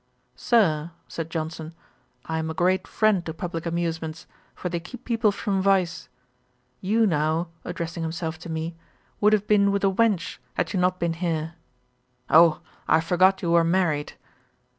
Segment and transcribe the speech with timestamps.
[0.35, 1.75] 'Sir, (said Johnson,)
[2.25, 6.09] I am a great friend to publick amusements; for they keep people from vice.
[6.79, 8.75] You now (addressing himself to me,)
[9.19, 11.53] would have been with a wench, had you not been here.
[12.31, 12.61] O!
[12.87, 14.13] I forgot you were married.'